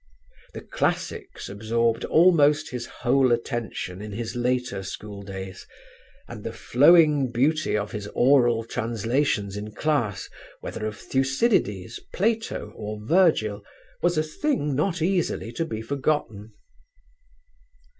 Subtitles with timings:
[0.55, 5.67] "The classics absorbed almost his whole attention in his later school days,
[6.27, 10.27] and the flowing beauty of his oral translations in class,
[10.59, 13.63] whether of Thucydides, Plato or Virgil,
[14.01, 16.53] was a thing not easily to be forgotten."